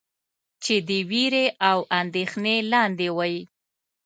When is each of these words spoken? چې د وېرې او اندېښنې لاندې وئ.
چې 0.63 0.75
د 0.87 0.89
وېرې 1.09 1.45
او 1.69 1.77
اندېښنې 1.99 2.55
لاندې 2.71 3.07
وئ. 3.17 3.35